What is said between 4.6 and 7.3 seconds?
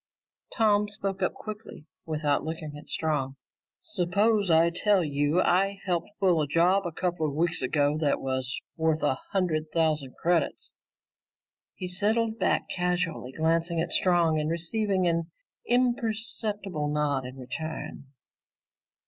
told you I helped pull a job a couple